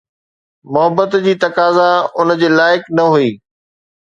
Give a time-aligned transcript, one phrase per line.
[0.73, 3.29] محبت جي تقاضا ان جي لائق نه هئي